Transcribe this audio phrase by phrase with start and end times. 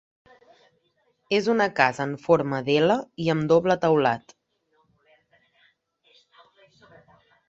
[1.39, 4.33] És una casa en forma de "L" i amb doble teulat.